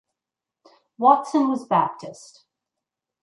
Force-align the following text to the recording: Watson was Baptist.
Watson 0.97 1.47
was 1.49 1.67
Baptist. 1.67 2.45